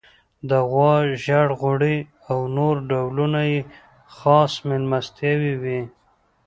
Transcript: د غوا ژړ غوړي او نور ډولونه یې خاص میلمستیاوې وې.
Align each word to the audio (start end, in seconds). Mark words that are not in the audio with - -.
د 0.49 0.51
غوا 0.69 0.95
ژړ 1.23 1.47
غوړي 1.59 1.97
او 2.29 2.39
نور 2.57 2.75
ډولونه 2.89 3.39
یې 3.51 3.61
خاص 4.17 4.53
میلمستیاوې 4.67 5.53
وې. 5.61 5.81